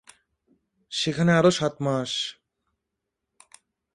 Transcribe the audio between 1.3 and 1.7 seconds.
আরো